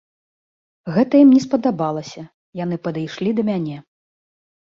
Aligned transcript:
Гэта 0.95 1.13
ім 1.25 1.29
не 1.35 1.41
спадабалася, 1.43 2.23
яны 2.63 2.75
падышлі 2.87 3.29
да 3.41 3.45
мяне. 3.51 3.77